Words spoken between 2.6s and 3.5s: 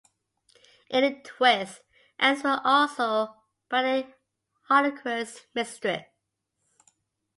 also